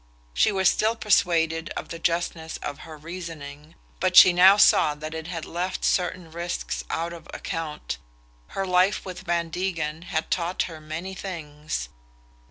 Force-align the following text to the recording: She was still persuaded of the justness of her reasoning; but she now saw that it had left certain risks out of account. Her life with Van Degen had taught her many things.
She 0.33 0.51
was 0.51 0.67
still 0.67 0.95
persuaded 0.95 1.69
of 1.77 1.89
the 1.89 1.99
justness 1.99 2.57
of 2.63 2.79
her 2.79 2.97
reasoning; 2.97 3.75
but 3.99 4.15
she 4.15 4.33
now 4.33 4.57
saw 4.57 4.95
that 4.95 5.13
it 5.13 5.27
had 5.27 5.45
left 5.45 5.85
certain 5.85 6.31
risks 6.31 6.83
out 6.89 7.13
of 7.13 7.27
account. 7.35 7.99
Her 8.57 8.65
life 8.65 9.05
with 9.05 9.21
Van 9.27 9.49
Degen 9.49 10.01
had 10.01 10.31
taught 10.31 10.63
her 10.63 10.81
many 10.81 11.13
things. 11.13 11.87